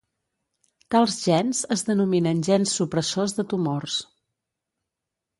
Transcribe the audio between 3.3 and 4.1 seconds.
de tumors.